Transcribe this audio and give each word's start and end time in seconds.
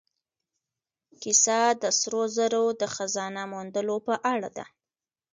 کیسه 1.21 1.59
د 1.81 1.83
سرو 1.99 2.23
زرو 2.35 2.65
د 2.81 2.83
خزانه 2.95 3.41
موندلو 3.53 3.97
په 4.07 4.15
اړه 4.33 4.49
ده. 4.57 4.65